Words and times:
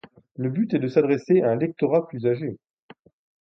Le 0.35 0.49
but 0.49 0.73
est 0.73 0.79
de 0.79 0.87
s'adresser 0.87 1.43
à 1.43 1.51
un 1.51 1.55
lectorat 1.57 2.07
plus 2.07 2.25
âgé. 2.25 2.57